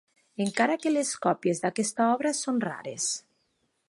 Encara 0.43 0.77
que 0.85 0.93
les 0.93 1.11
còpies 1.25 1.61
d'aquesta 1.65 2.07
obra 2.17 2.33
són 2.39 2.61
rares. 2.65 3.07